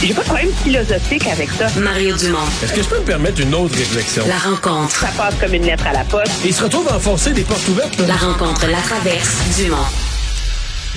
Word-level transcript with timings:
J'ai 0.00 0.14
pas 0.14 0.20
de 0.20 0.26
problème 0.26 0.52
philosophique 0.62 1.26
avec 1.26 1.50
ça. 1.50 1.66
Mario 1.80 2.16
Dumont. 2.16 2.38
Est-ce 2.62 2.72
que 2.72 2.82
je 2.82 2.88
peux 2.88 3.00
me 3.00 3.04
permettre 3.04 3.40
une 3.40 3.52
autre 3.52 3.76
réflexion? 3.76 4.22
La 4.28 4.38
rencontre. 4.38 4.94
Ça 4.94 5.08
passe 5.16 5.34
comme 5.40 5.52
une 5.54 5.64
lettre 5.64 5.88
à 5.88 5.92
la 5.92 6.04
poste. 6.04 6.32
Il 6.44 6.54
se 6.54 6.62
retrouve 6.62 6.88
à 6.88 6.94
enfoncer 6.94 7.32
des 7.32 7.42
portes 7.42 7.66
ouvertes. 7.66 7.98
La 8.06 8.14
rencontre 8.14 8.68
Latraverse. 8.68 9.58
Dumont. 9.58 9.76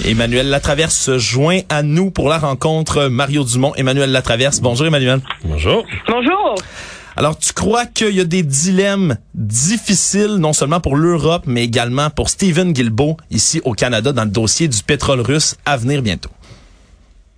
Emmanuel 0.05 0.49
Latraverse 0.49 0.95
se 0.95 1.17
joint 1.17 1.61
à 1.69 1.81
nous 1.81 2.11
pour 2.11 2.29
la 2.29 2.37
rencontre 2.37 3.07
Mario 3.07 3.43
Dumont. 3.43 3.73
Emmanuel 3.75 4.11
Latraverse. 4.11 4.61
Bonjour 4.61 4.85
Emmanuel. 4.85 5.19
Bonjour. 5.45 5.83
Bonjour. 6.07 6.55
Alors, 7.15 7.39
tu 7.39 7.53
crois 7.53 7.87
qu'il 7.87 8.15
y 8.15 8.21
a 8.21 8.25
des 8.25 8.43
dilemmes 8.43 9.17
difficiles, 9.33 10.35
non 10.35 10.53
seulement 10.53 10.79
pour 10.79 10.95
l'Europe, 10.95 11.43
mais 11.47 11.63
également 11.63 12.11
pour 12.11 12.29
Stephen 12.29 12.71
Guilbeault, 12.71 13.17
ici 13.31 13.61
au 13.65 13.73
Canada, 13.73 14.13
dans 14.13 14.25
le 14.25 14.29
dossier 14.29 14.67
du 14.67 14.81
pétrole 14.83 15.21
russe 15.21 15.55
à 15.65 15.75
venir 15.75 16.03
bientôt? 16.03 16.29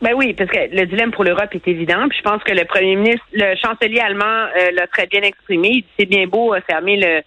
Ben 0.03 0.13
oui, 0.15 0.33
parce 0.33 0.49
que 0.49 0.75
le 0.75 0.85
dilemme 0.85 1.11
pour 1.11 1.23
l'Europe 1.23 1.55
est 1.55 1.65
évident. 1.65 2.09
Puis 2.09 2.17
je 2.17 2.29
pense 2.29 2.43
que 2.43 2.51
le 2.51 2.65
premier 2.65 2.97
ministre, 2.97 3.25
le 3.31 3.55
chancelier 3.55 3.99
allemand 3.99 4.25
euh, 4.25 4.71
l'a 4.73 4.85
très 4.87 5.07
bien 5.07 5.21
exprimé. 5.21 5.85
C'est 5.97 6.05
bien 6.05 6.27
beau 6.27 6.53
euh, 6.53 6.59
fermer 6.69 6.97
le 6.97 7.21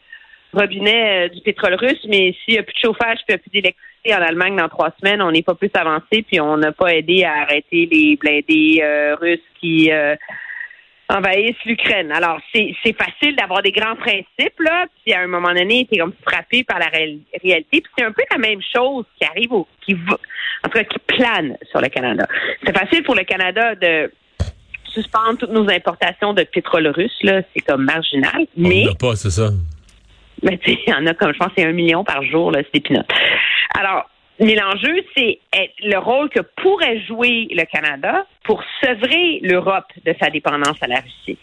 robinet 0.52 1.24
euh, 1.24 1.28
du 1.30 1.40
pétrole 1.40 1.74
russe, 1.76 2.04
mais 2.06 2.34
s'il 2.44 2.52
n'y 2.52 2.58
a 2.58 2.62
plus 2.62 2.74
de 2.74 2.78
chauffage, 2.78 3.20
puis 3.26 3.28
il 3.30 3.34
a 3.34 3.38
plus 3.38 3.50
d'électricité 3.50 4.14
en 4.14 4.20
Allemagne 4.20 4.56
dans 4.56 4.68
trois 4.68 4.90
semaines, 5.00 5.22
on 5.22 5.32
n'est 5.32 5.42
pas 5.42 5.54
plus 5.54 5.70
avancé, 5.72 6.22
puis 6.22 6.38
on 6.38 6.58
n'a 6.58 6.72
pas 6.72 6.94
aidé 6.94 7.24
à 7.24 7.32
arrêter 7.40 7.88
les 7.90 8.16
blindés 8.16 8.82
euh, 8.82 9.16
russes 9.16 9.40
qui 9.58 9.90
envahissent 11.08 11.64
l'Ukraine. 11.64 12.10
Alors, 12.12 12.38
c'est 12.54 12.74
c'est 12.82 12.96
facile 12.96 13.36
d'avoir 13.36 13.62
des 13.62 13.72
grands 13.72 13.96
principes, 13.96 14.58
là, 14.60 14.86
puis 15.04 15.14
à 15.14 15.20
un 15.20 15.26
moment 15.26 15.52
donné, 15.54 15.86
tu 15.90 15.94
es 15.96 15.98
comme 15.98 16.12
frappé 16.26 16.64
par 16.64 16.78
la 16.78 16.86
réal- 16.86 17.20
réalité. 17.42 17.80
Puis 17.80 17.90
c'est 17.96 18.04
un 18.04 18.12
peu 18.12 18.22
la 18.30 18.38
même 18.38 18.60
chose 18.74 19.04
qui 19.18 19.24
arrive 19.26 19.52
au, 19.52 19.66
qui 19.84 19.94
va, 19.94 20.14
en 20.64 20.68
tout 20.68 20.78
cas, 20.78 20.84
qui 20.84 20.98
plane 20.98 21.56
sur 21.70 21.80
le 21.80 21.88
Canada. 21.88 22.26
C'est 22.64 22.76
facile 22.76 23.02
pour 23.04 23.14
le 23.14 23.22
Canada 23.24 23.74
de 23.76 24.12
suspendre 24.86 25.38
toutes 25.38 25.50
nos 25.52 25.68
importations 25.70 26.32
de 26.32 26.42
pétrole 26.44 26.86
russe, 26.88 27.18
là, 27.22 27.42
c'est 27.54 27.60
comme 27.60 27.84
marginal. 27.84 28.46
On 28.56 28.68
Mais 28.68 28.84
pas, 28.98 29.14
c'est 29.14 29.30
ça. 29.30 29.50
mais 30.42 30.56
tu 30.58 30.72
sais, 30.72 30.78
il 30.86 30.90
y 30.90 30.94
en 30.94 31.06
a 31.06 31.14
comme 31.14 31.32
je 31.32 31.38
pense 31.38 31.50
c'est 31.56 31.64
un 31.66 31.72
million 31.72 32.02
par 32.02 32.22
jour, 32.24 32.50
là, 32.50 32.60
c'est 32.64 32.74
des 32.74 32.80
peanuts. 32.80 33.04
Alors, 33.78 34.08
mais 34.38 34.54
l'enjeu, 34.54 35.02
c'est 35.16 35.38
être- 35.52 35.74
le 35.82 35.98
rôle 35.98 36.28
que 36.28 36.40
pourrait 36.62 37.00
jouer 37.00 37.48
le 37.50 37.64
Canada 37.64 38.26
pour 38.44 38.62
sevrer 38.82 39.40
l'Europe 39.42 39.86
de 40.04 40.14
sa 40.20 40.30
dépendance 40.30 40.76
à 40.82 40.86
la 40.86 41.00
Russie. 41.00 41.38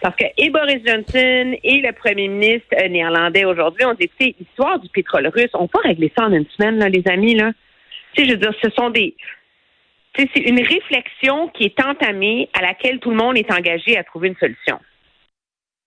Parce 0.00 0.16
que 0.16 0.24
et 0.36 0.50
Boris 0.50 0.82
Johnson 0.84 1.56
et 1.62 1.80
le 1.80 1.92
premier 1.92 2.26
ministre 2.26 2.66
euh, 2.76 2.88
néerlandais 2.88 3.44
aujourd'hui 3.44 3.84
ont 3.84 3.94
dit, 3.94 4.04
écoutez, 4.04 4.34
l'histoire 4.40 4.80
du 4.80 4.88
pétrole 4.88 5.28
russe, 5.28 5.50
on 5.54 5.68
peut 5.68 5.78
régler 5.84 6.12
ça 6.18 6.24
en 6.24 6.32
une 6.32 6.46
semaine, 6.56 6.78
là, 6.78 6.88
les 6.88 7.06
amis, 7.06 7.36
là. 7.36 7.52
Tu 8.14 8.22
sais, 8.22 8.28
je 8.28 8.34
veux 8.34 8.40
dire, 8.40 8.52
ce 8.60 8.70
sont 8.70 8.90
des... 8.90 9.14
tu 10.14 10.22
sais, 10.22 10.28
c'est 10.34 10.42
une 10.42 10.60
réflexion 10.60 11.48
qui 11.48 11.64
est 11.66 11.80
entamée 11.80 12.48
à 12.52 12.62
laquelle 12.62 12.98
tout 12.98 13.10
le 13.10 13.16
monde 13.16 13.38
est 13.38 13.50
engagé 13.52 13.96
à 13.96 14.02
trouver 14.02 14.28
une 14.28 14.36
solution. 14.36 14.80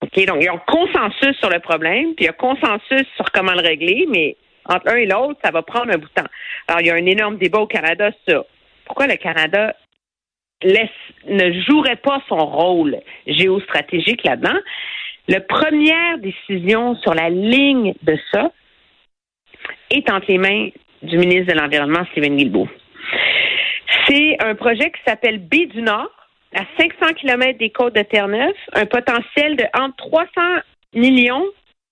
OK, 0.01 0.25
donc 0.25 0.37
il 0.39 0.45
y 0.45 0.47
a 0.47 0.53
un 0.53 0.57
consensus 0.65 1.37
sur 1.39 1.49
le 1.49 1.59
problème, 1.59 2.15
puis 2.15 2.23
il 2.23 2.25
y 2.25 2.27
a 2.27 2.31
un 2.31 2.33
consensus 2.33 3.05
sur 3.17 3.25
comment 3.33 3.53
le 3.53 3.61
régler, 3.61 4.05
mais 4.09 4.37
entre 4.65 4.85
l'un 4.87 4.97
et 4.97 5.05
l'autre, 5.05 5.39
ça 5.43 5.51
va 5.51 5.61
prendre 5.61 5.93
un 5.93 5.97
bout 5.97 6.07
de 6.07 6.21
temps. 6.21 6.29
Alors, 6.67 6.81
il 6.81 6.87
y 6.87 6.89
a 6.89 6.95
un 6.95 7.05
énorme 7.05 7.37
débat 7.37 7.59
au 7.59 7.67
Canada 7.67 8.11
sur 8.27 8.45
pourquoi 8.85 9.07
le 9.07 9.15
Canada 9.15 9.75
ne 10.63 11.61
jouerait 11.61 11.97
pas 11.97 12.21
son 12.27 12.37
rôle 12.37 12.97
géostratégique 13.27 14.23
là-dedans. 14.23 14.57
La 15.27 15.41
première 15.41 16.17
décision 16.19 16.95
sur 16.97 17.13
la 17.13 17.29
ligne 17.29 17.93
de 18.03 18.17
ça 18.31 18.51
est 19.89 20.09
entre 20.11 20.27
les 20.29 20.37
mains 20.37 20.69
du 21.01 21.17
ministre 21.17 21.53
de 21.53 21.59
l'Environnement, 21.59 22.05
Stephen 22.11 22.37
Guilbeault. 22.37 22.69
C'est 24.07 24.37
un 24.43 24.55
projet 24.55 24.91
qui 24.91 25.01
s'appelle 25.05 25.39
B 25.39 25.67
du 25.67 25.81
Nord, 25.81 26.09
à 26.53 26.61
500 26.77 27.13
km 27.15 27.57
des 27.57 27.69
côtes 27.69 27.95
de 27.95 28.01
Terre-Neuve, 28.01 28.53
un 28.73 28.85
potentiel 28.85 29.55
de 29.55 29.65
entre 29.77 29.97
300 29.97 30.29
millions 30.93 31.45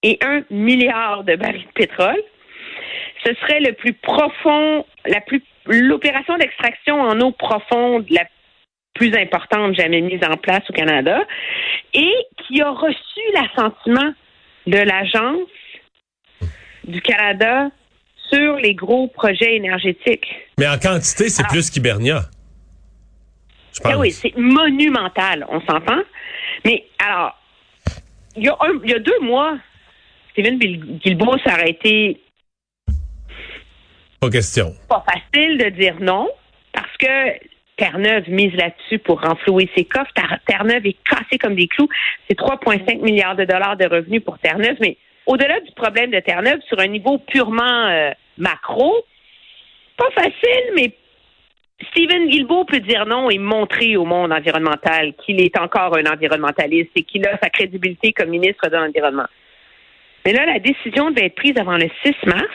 et 0.03 0.19
1 0.21 0.43
milliard 0.51 1.23
de 1.23 1.35
barils 1.35 1.65
de 1.65 1.71
pétrole. 1.73 2.21
Ce 3.25 3.33
serait 3.35 3.59
le 3.61 3.73
plus 3.73 3.93
profond, 3.93 4.85
la 5.05 5.21
plus 5.21 5.41
l'opération 5.65 6.37
d'extraction 6.37 6.99
en 6.99 7.19
eau 7.21 7.31
profonde 7.31 8.05
la 8.09 8.25
plus 8.95 9.15
importante 9.15 9.75
jamais 9.75 10.01
mise 10.01 10.21
en 10.23 10.35
place 10.37 10.61
au 10.69 10.73
Canada 10.73 11.21
et 11.93 12.13
qui 12.45 12.61
a 12.61 12.69
reçu 12.69 13.21
l'assentiment 13.33 14.13
de 14.67 14.77
l'Agence 14.77 15.47
du 16.83 17.01
Canada 17.01 17.69
sur 18.29 18.55
les 18.57 18.73
gros 18.75 19.07
projets 19.07 19.55
énergétiques. 19.55 20.27
Mais 20.59 20.67
en 20.67 20.77
quantité, 20.77 21.29
c'est 21.29 21.43
Alors- 21.43 21.51
plus 21.53 21.69
qu'Hibernia. 21.69 22.21
Ah 23.85 23.97
oui, 23.97 24.11
c'est 24.11 24.35
monumental, 24.37 25.45
on 25.49 25.59
s'entend. 25.61 26.01
Mais 26.65 26.85
alors, 26.99 27.35
il 28.35 28.43
y, 28.43 28.49
a 28.49 28.53
un- 28.59 28.79
il 28.83 28.91
y 28.91 28.93
a 28.93 28.99
deux 28.99 29.19
mois, 29.21 29.57
Steven 30.31 30.57
Guilbeault 30.59 31.37
aurait 31.45 31.69
été 31.71 32.21
Pas 34.89 35.03
facile 35.05 35.57
de 35.57 35.69
dire 35.69 35.95
non 35.99 36.29
parce 36.73 36.95
que 36.97 37.47
Terre-Neuve 37.77 38.29
mise 38.29 38.53
là-dessus 38.55 38.99
pour 38.99 39.21
renflouer 39.21 39.69
ses 39.75 39.85
coffres. 39.85 40.11
Ter- 40.15 40.39
Terre-Neuve 40.45 40.85
est 40.85 40.97
cassée 41.09 41.37
comme 41.39 41.55
des 41.55 41.67
clous. 41.67 41.89
C'est 42.27 42.37
3,5 42.37 43.01
milliards 43.01 43.35
de 43.35 43.45
dollars 43.45 43.77
de 43.77 43.85
revenus 43.85 44.23
pour 44.23 44.37
Terre-Neuve. 44.39 44.77
Mais 44.79 44.97
au-delà 45.25 45.59
du 45.59 45.71
problème 45.73 46.11
de 46.11 46.19
Terre-Neuve, 46.19 46.59
sur 46.67 46.79
un 46.79 46.87
niveau 46.87 47.17
purement 47.17 47.87
euh, 47.87 48.11
macro, 48.37 48.93
pas 49.97 50.09
facile, 50.15 50.71
mais 50.75 50.91
Stephen 51.91 52.29
Guilbeault 52.29 52.65
peut 52.65 52.79
dire 52.79 53.05
non 53.05 53.29
et 53.29 53.37
montrer 53.39 53.97
au 53.97 54.05
monde 54.05 54.31
environnemental 54.31 55.13
qu'il 55.25 55.41
est 55.41 55.57
encore 55.59 55.97
un 55.97 56.05
environnementaliste 56.05 56.91
et 56.95 57.03
qu'il 57.03 57.25
a 57.27 57.37
sa 57.41 57.49
crédibilité 57.49 58.13
comme 58.13 58.29
ministre 58.29 58.69
de 58.69 58.75
l'Environnement. 58.77 59.25
Mais 60.25 60.31
là, 60.33 60.45
la 60.45 60.59
décision 60.59 61.11
devait 61.11 61.25
être 61.25 61.35
prise 61.35 61.57
avant 61.59 61.75
le 61.77 61.89
6 62.05 62.13
mars. 62.27 62.45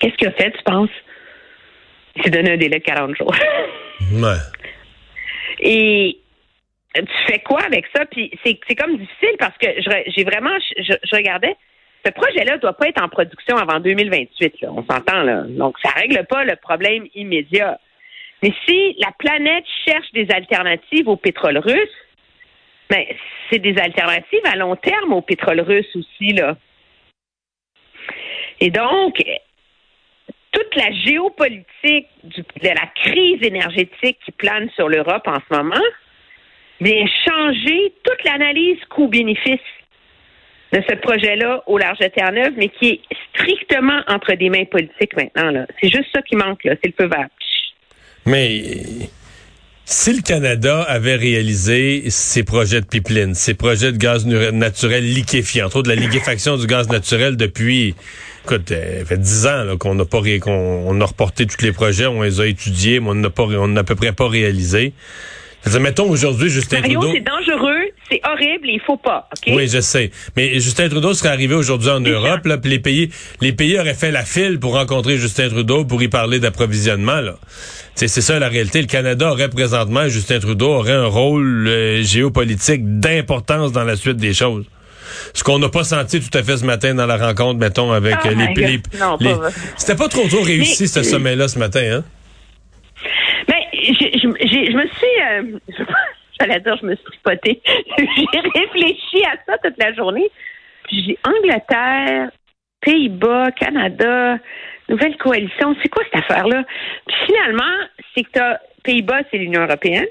Qu'est-ce 0.00 0.14
qu'il 0.16 0.28
a 0.28 0.32
fait, 0.32 0.52
tu 0.52 0.62
penses? 0.64 0.90
Il 2.16 2.22
s'est 2.22 2.30
donné 2.30 2.52
un 2.52 2.56
délai 2.56 2.78
de 2.78 2.84
40 2.84 3.16
jours. 3.16 3.34
Ouais. 4.12 4.36
Et 5.58 6.18
tu 6.94 7.26
fais 7.26 7.38
quoi 7.38 7.60
avec 7.62 7.86
ça? 7.94 8.04
Puis 8.04 8.30
c'est 8.44 8.74
comme 8.74 8.98
difficile 8.98 9.36
parce 9.38 9.56
que 9.58 9.66
j'ai 10.14 10.22
vraiment, 10.22 10.56
je, 10.76 10.92
je 11.02 11.16
regardais, 11.16 11.56
ce 12.04 12.10
projet-là 12.12 12.56
ne 12.56 12.60
doit 12.60 12.74
pas 12.74 12.88
être 12.88 13.02
en 13.02 13.08
production 13.08 13.56
avant 13.56 13.80
2028. 13.80 14.60
Là, 14.60 14.68
on 14.72 14.84
s'entend 14.84 15.22
là. 15.22 15.44
Donc 15.48 15.76
ça 15.82 15.90
règle 15.90 16.24
pas 16.26 16.44
le 16.44 16.56
problème 16.56 17.06
immédiat. 17.14 17.80
Mais 18.42 18.52
si 18.66 18.94
la 18.98 19.12
planète 19.18 19.64
cherche 19.86 20.10
des 20.12 20.30
alternatives 20.30 21.08
au 21.08 21.16
pétrole 21.16 21.58
russe, 21.58 21.96
ben, 22.88 23.04
c'est 23.50 23.58
des 23.58 23.76
alternatives 23.78 24.44
à 24.44 24.56
long 24.56 24.76
terme 24.76 25.12
au 25.12 25.22
pétrole 25.22 25.60
russe 25.60 25.96
aussi 25.96 26.32
là. 26.32 26.56
Et 28.60 28.70
donc, 28.70 29.22
toute 30.56 30.74
la 30.74 30.90
géopolitique 31.04 32.08
de 32.24 32.68
la 32.68 32.86
crise 33.04 33.42
énergétique 33.42 34.16
qui 34.24 34.32
plane 34.32 34.70
sur 34.74 34.88
l'Europe 34.88 35.26
en 35.26 35.36
ce 35.36 35.54
moment 35.54 35.84
vient 36.80 37.04
changer 37.26 37.92
toute 38.02 38.24
l'analyse 38.24 38.78
coût-bénéfice 38.88 39.60
de 40.72 40.82
ce 40.88 40.94
projet-là 40.96 41.62
au 41.66 41.76
large 41.76 41.98
de 41.98 42.06
Terre-Neuve, 42.06 42.54
mais 42.56 42.68
qui 42.70 42.88
est 42.88 43.00
strictement 43.34 44.00
entre 44.08 44.32
des 44.34 44.48
mains 44.48 44.64
politiques 44.64 45.14
maintenant. 45.14 45.66
C'est 45.80 45.90
juste 45.90 46.08
ça 46.14 46.22
qui 46.22 46.36
manque, 46.36 46.60
c'est 46.62 46.86
le 46.86 46.94
feu 46.98 47.06
vert. 47.06 47.28
Mais 48.24 48.62
Si 49.88 50.12
le 50.12 50.20
Canada 50.20 50.82
avait 50.82 51.14
réalisé 51.14 52.10
ses 52.10 52.42
projets 52.42 52.80
de 52.80 52.86
pipeline, 52.86 53.34
ses 53.34 53.54
projets 53.54 53.92
de 53.92 53.98
gaz 53.98 54.26
naturel 54.26 55.04
liquéfié, 55.04 55.62
entre 55.62 55.76
autres 55.76 55.88
la 55.88 55.94
liquéfaction 55.94 56.56
du 56.56 56.66
gaz 56.66 56.88
naturel 56.88 57.36
depuis, 57.36 57.94
écoute, 58.46 58.70
euh, 58.70 59.00
ça 59.00 59.04
fait 59.06 59.18
dix 59.18 59.46
ans 59.46 59.64
là, 59.64 59.76
qu'on 59.76 59.94
n'a 59.94 60.04
pas 60.04 60.20
ré- 60.20 60.38
qu'on 60.38 60.52
on 60.86 61.00
a 61.00 61.04
reporté 61.04 61.46
tous 61.46 61.62
les 61.62 61.72
projets, 61.72 62.06
on 62.06 62.22
les 62.22 62.40
a 62.40 62.46
étudiés, 62.46 63.00
mais 63.00 63.10
on 63.10 63.14
n'a 63.14 63.30
pas, 63.30 63.42
on 63.42 63.68
n'a 63.68 63.80
à 63.80 63.84
peu 63.84 63.96
près 63.96 64.12
pas 64.12 64.28
réalisé. 64.28 64.92
Mettons 65.80 66.08
aujourd'hui 66.08 66.48
Justin 66.48 66.78
Mario, 66.80 67.00
Trudeau. 67.00 67.14
c'est 67.16 67.24
dangereux, 67.24 67.82
c'est 68.08 68.20
horrible, 68.24 68.68
il 68.68 68.80
faut 68.86 68.98
pas, 68.98 69.28
OK? 69.32 69.52
Oui, 69.52 69.66
je 69.66 69.80
sais. 69.80 70.12
Mais 70.36 70.60
Justin 70.60 70.88
Trudeau 70.88 71.12
serait 71.12 71.30
arrivé 71.30 71.56
aujourd'hui 71.56 71.90
en 71.90 71.98
Europe, 71.98 72.46
là, 72.46 72.56
puis 72.56 72.70
les 72.70 72.78
pays, 72.78 73.10
les 73.40 73.52
pays 73.52 73.76
auraient 73.76 73.94
fait 73.94 74.12
la 74.12 74.24
file 74.24 74.60
pour 74.60 74.74
rencontrer 74.74 75.16
Justin 75.16 75.48
Trudeau 75.48 75.84
pour 75.84 76.00
y 76.04 76.08
parler 76.08 76.38
d'approvisionnement, 76.38 77.20
là. 77.20 77.34
C'est 77.96 78.06
c'est 78.06 78.20
ça 78.20 78.38
la 78.38 78.48
réalité. 78.48 78.80
Le 78.80 78.86
Canada 78.86 79.28
aurait 79.28 79.48
présentement, 79.48 80.06
Justin 80.08 80.38
Trudeau 80.38 80.68
aurait 80.68 80.92
un 80.92 81.06
rôle 81.06 81.66
euh, 81.66 82.02
géopolitique 82.02 83.00
d'importance 83.00 83.72
dans 83.72 83.84
la 83.84 83.96
suite 83.96 84.18
des 84.18 84.34
choses. 84.34 84.66
Ce 85.34 85.44
qu'on 85.44 85.58
n'a 85.58 85.68
pas 85.68 85.84
senti 85.84 86.20
tout 86.20 86.36
à 86.36 86.42
fait 86.42 86.56
ce 86.56 86.64
matin 86.64 86.94
dans 86.94 87.06
la 87.06 87.16
rencontre, 87.16 87.58
mettons, 87.58 87.92
avec 87.92 88.16
Oh 88.24 88.28
euh, 88.28 88.34
les, 88.34 88.54
les- 88.54 88.82
Non, 88.98 89.16
les-. 89.20 89.34
C'était 89.76 89.96
pas 89.96 90.08
trop 90.08 90.26
trop 90.28 90.42
réussi, 90.42 90.84
Mais- 90.84 90.88
ce 90.88 91.02
sommet-là, 91.02 91.48
ce 91.48 91.58
matin, 91.58 91.80
hein? 91.98 92.04
Mais 93.48 93.68
je, 93.72 94.18
je, 94.20 94.26
me 94.28 94.86
suis, 94.88 95.22
euh, 95.22 95.84
j'allais 96.40 96.60
dire, 96.60 96.76
je 96.80 96.86
me 96.86 96.94
suis 96.94 97.04
tripotée. 97.04 97.60
j'ai 97.98 98.40
réfléchi 98.60 99.24
à 99.24 99.36
ça 99.46 99.58
toute 99.62 99.78
la 99.78 99.92
journée. 99.94 100.30
Puis 100.88 101.04
j'ai 101.06 101.18
Angleterre, 101.24 102.30
Pays-Bas, 102.80 103.50
Canada, 103.52 104.38
nouvelle 104.88 105.16
coalition. 105.16 105.74
C'est 105.82 105.88
quoi 105.88 106.04
cette 106.12 106.22
affaire-là? 106.22 106.62
Puis 107.06 107.16
finalement, 107.26 107.74
c'est 108.14 108.22
que 108.24 108.30
t'as 108.32 108.58
Pays-Bas, 108.84 109.20
c'est 109.30 109.38
l'Union 109.38 109.62
européenne. 109.62 110.06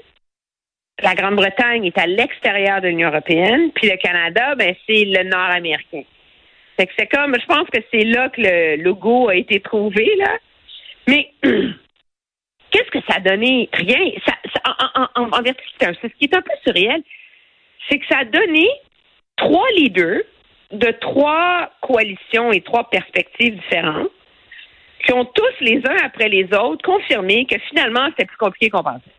La 1.02 1.14
Grande-Bretagne 1.14 1.84
est 1.84 1.98
à 1.98 2.06
l'extérieur 2.06 2.80
de 2.80 2.88
l'Union 2.88 3.08
européenne. 3.08 3.70
Puis 3.72 3.88
le 3.88 3.96
Canada, 3.96 4.54
ben, 4.54 4.74
c'est 4.86 5.04
le 5.04 5.24
Nord-américain. 5.24 6.02
Fait 6.78 6.86
que 6.86 6.92
c'est 6.98 7.06
comme, 7.06 7.36
je 7.38 7.46
pense 7.46 7.68
que 7.68 7.80
c'est 7.90 8.04
là 8.04 8.28
que 8.30 8.40
le 8.40 8.82
logo 8.82 9.28
a 9.28 9.34
été 9.34 9.60
trouvé, 9.60 10.10
là. 10.16 10.38
Mais 11.06 11.30
qu'est-ce 12.70 12.90
que 12.90 13.00
ça 13.08 13.16
a 13.16 13.20
donné? 13.20 13.68
Rien. 13.72 14.10
Ça, 14.26 14.34
en, 14.64 15.02
en, 15.02 15.08
en, 15.14 15.38
en 15.38 15.42
vertu, 15.42 15.62
c'est 15.78 15.94
ce 16.02 16.06
qui 16.18 16.24
est 16.24 16.34
un 16.34 16.42
peu 16.42 16.52
surréel, 16.64 17.02
c'est 17.88 17.98
que 17.98 18.06
ça 18.06 18.18
a 18.18 18.24
donné 18.24 18.68
trois 19.36 19.68
leaders 19.76 20.22
de 20.72 20.90
trois 21.00 21.70
coalitions 21.80 22.52
et 22.52 22.60
trois 22.60 22.90
perspectives 22.90 23.54
différentes 23.54 24.10
qui 25.04 25.12
ont 25.12 25.24
tous 25.24 25.60
les 25.60 25.80
uns 25.86 25.96
après 26.04 26.28
les 26.28 26.44
autres 26.52 26.84
confirmé 26.84 27.46
que 27.46 27.58
finalement, 27.68 28.06
c'était 28.10 28.24
plus 28.24 28.36
compliqué 28.36 28.70
qu'on 28.70 28.82
pensait. 28.82 29.15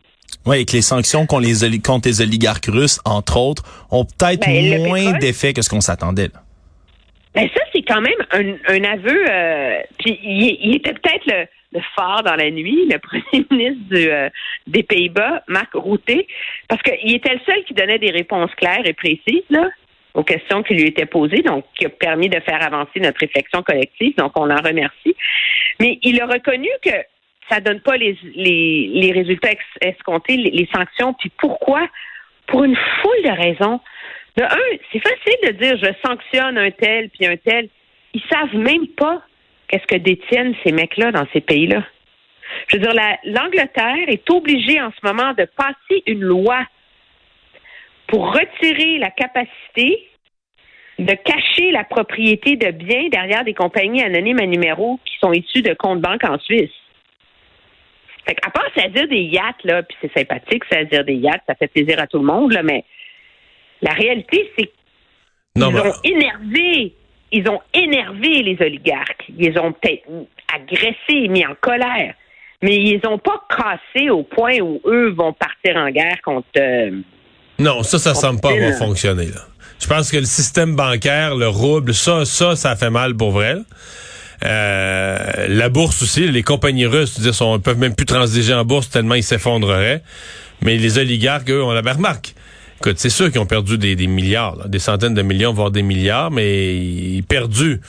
Oui, 0.48 0.60
et 0.60 0.64
que 0.64 0.72
les 0.72 0.82
sanctions 0.82 1.26
contre 1.26 1.42
les, 1.46 1.62
oli- 1.64 1.82
contre 1.82 2.08
les 2.08 2.20
oligarques 2.22 2.66
russes, 2.66 3.00
entre 3.04 3.36
autres, 3.38 3.62
ont 3.90 4.04
peut-être 4.04 4.46
Ben, 4.46 4.86
moins 4.86 5.12
d'effet 5.18 5.52
que 5.52 5.62
ce 5.62 5.68
qu'on 5.68 5.80
s'attendait. 5.82 6.30
Ben 7.34 7.46
ça, 7.54 7.60
c'est 7.72 7.82
quand 7.82 8.00
même 8.00 8.20
un, 8.32 8.54
un 8.74 8.84
aveu. 8.84 9.24
euh, 9.30 9.78
puis 9.98 10.18
il, 10.22 10.58
il 10.62 10.76
était 10.76 10.94
peut-être 10.94 11.26
le, 11.26 11.46
le 11.72 11.80
phare 11.94 12.22
dans 12.22 12.34
la 12.34 12.50
nuit, 12.50 12.88
le 12.90 12.98
premier 13.08 13.46
ministre 13.50 13.84
du, 13.90 14.08
euh, 14.10 14.28
des 14.66 14.82
Pays-Bas, 14.82 15.42
Marc 15.48 15.70
Rutte, 15.74 16.26
parce 16.68 16.82
qu'il 16.82 17.14
était 17.14 17.34
le 17.34 17.40
seul 17.44 17.62
qui 17.66 17.74
donnait 17.74 17.98
des 17.98 18.10
réponses 18.10 18.50
claires 18.56 18.84
et 18.86 18.94
précises 18.94 19.44
là, 19.50 19.68
aux 20.14 20.24
questions 20.24 20.62
qui 20.62 20.74
lui 20.74 20.88
étaient 20.88 21.06
posées, 21.06 21.42
donc 21.42 21.64
qui 21.78 21.84
a 21.84 21.90
permis 21.90 22.28
de 22.30 22.40
faire 22.40 22.64
avancer 22.64 22.98
notre 23.00 23.20
réflexion 23.20 23.62
collective. 23.62 24.14
Donc 24.16 24.32
on 24.36 24.50
en 24.50 24.62
remercie. 24.62 25.14
Mais 25.78 25.98
il 26.02 26.20
a 26.22 26.26
reconnu 26.26 26.68
que 26.82 26.90
ça 27.50 27.60
donne 27.60 27.80
pas 27.80 27.96
les, 27.96 28.18
les, 28.34 28.90
les 28.92 29.12
résultats 29.12 29.50
escomptés, 29.80 30.36
les, 30.36 30.68
sanctions. 30.74 31.14
Puis 31.14 31.30
pourquoi? 31.38 31.88
Pour 32.46 32.64
une 32.64 32.76
foule 32.76 33.22
de 33.24 33.30
raisons. 33.30 33.80
De 34.36 34.42
un, 34.42 34.78
c'est 34.92 35.00
facile 35.00 35.36
de 35.44 35.50
dire 35.52 35.76
je 35.76 35.92
sanctionne 36.06 36.58
un 36.58 36.70
tel 36.70 37.10
puis 37.10 37.26
un 37.26 37.36
tel. 37.36 37.68
Ils 38.14 38.22
savent 38.30 38.54
même 38.54 38.86
pas 38.88 39.22
qu'est-ce 39.68 39.86
que 39.86 39.96
détiennent 39.96 40.54
ces 40.64 40.72
mecs-là 40.72 41.12
dans 41.12 41.26
ces 41.32 41.40
pays-là. 41.40 41.84
Je 42.68 42.76
veux 42.76 42.82
dire, 42.82 42.94
la- 42.94 43.18
l'Angleterre 43.24 44.08
est 44.08 44.28
obligée 44.30 44.80
en 44.80 44.90
ce 44.90 45.06
moment 45.06 45.34
de 45.34 45.44
passer 45.44 46.02
une 46.06 46.22
loi 46.22 46.60
pour 48.06 48.32
retirer 48.32 48.98
la 48.98 49.10
capacité 49.10 50.08
de 50.98 51.14
cacher 51.14 51.70
la 51.70 51.84
propriété 51.84 52.56
de 52.56 52.70
biens 52.72 53.08
derrière 53.08 53.44
des 53.44 53.54
compagnies 53.54 54.02
anonymes 54.02 54.40
à 54.40 54.46
numéro 54.46 54.98
qui 55.04 55.16
sont 55.20 55.32
issues 55.32 55.62
de 55.62 55.74
comptes 55.74 56.00
banques 56.00 56.24
en 56.24 56.38
Suisse. 56.40 56.72
Fait 58.28 58.36
à 58.46 58.50
part 58.50 58.66
ça 58.76 58.88
dire 58.88 59.08
des 59.08 59.22
yachts, 59.22 59.64
là, 59.64 59.82
puis 59.82 59.96
c'est 60.02 60.12
sympathique, 60.12 60.62
ça 60.70 60.84
dire 60.84 61.04
des 61.04 61.14
yachts, 61.14 61.42
ça 61.48 61.54
fait 61.54 61.68
plaisir 61.68 61.98
à 62.00 62.06
tout 62.06 62.18
le 62.18 62.24
monde, 62.26 62.52
là, 62.52 62.62
mais 62.62 62.84
la 63.80 63.92
réalité, 63.92 64.50
c'est 64.58 64.70
Non, 65.56 65.70
ils 65.70 65.74
mais- 65.74 65.80
ont 65.80 65.94
énervé, 66.04 66.94
ils 67.32 67.48
ont 67.48 67.60
énervé 67.74 68.42
les 68.42 68.56
oligarques. 68.60 69.24
Ils 69.38 69.58
ont 69.58 69.72
peut-être 69.72 70.04
agressés, 70.54 71.28
mis 71.28 71.44
en 71.46 71.54
colère, 71.60 72.14
mais 72.62 72.76
ils 72.76 73.00
ont 73.06 73.18
pas 73.18 73.42
cassé 73.48 74.10
au 74.10 74.22
point 74.24 74.58
où 74.60 74.80
eux 74.86 75.10
vont 75.10 75.32
partir 75.32 75.76
en 75.76 75.90
guerre 75.90 76.20
contre. 76.22 76.48
euh, 76.58 76.90
Non, 77.58 77.82
ça, 77.82 77.98
ça 77.98 78.14
semble 78.14 78.40
pas 78.40 78.50
avoir 78.52 78.74
fonctionné. 78.78 79.26
Là. 79.26 79.40
Je 79.80 79.86
pense 79.86 80.10
que 80.10 80.16
le 80.16 80.24
système 80.24 80.74
bancaire, 80.76 81.34
le 81.36 81.48
rouble, 81.48 81.94
ça, 81.94 82.24
ça, 82.24 82.56
ça 82.56 82.76
fait 82.76 82.90
mal 82.90 83.16
pour 83.16 83.30
vrai. 83.30 83.54
là. 83.54 83.60
Euh, 84.44 85.46
la 85.48 85.68
bourse 85.68 86.02
aussi, 86.02 86.28
les 86.28 86.42
compagnies 86.42 86.86
russes, 86.86 87.18
dire, 87.20 87.34
sont, 87.34 87.58
peuvent 87.58 87.78
même 87.78 87.94
plus 87.94 88.06
transiger 88.06 88.54
en 88.54 88.64
bourse 88.64 88.88
tellement 88.90 89.14
ils 89.14 89.22
s'effondreraient. 89.22 90.02
Mais 90.62 90.76
les 90.76 90.98
oligarques, 90.98 91.50
eux, 91.50 91.62
on 91.62 91.72
la 91.72 91.92
remarque. 91.92 92.34
Écoute, 92.80 92.98
c'est 92.98 93.10
sûr 93.10 93.30
qu'ils 93.30 93.40
ont 93.40 93.46
perdu 93.46 93.76
des, 93.76 93.96
des 93.96 94.06
milliards, 94.06 94.56
là, 94.56 94.68
des 94.68 94.78
centaines 94.78 95.14
de 95.14 95.22
millions, 95.22 95.52
voire 95.52 95.70
des 95.72 95.82
milliards, 95.82 96.30
mais 96.30 96.76
ils 96.76 97.22
perdus. 97.24 97.80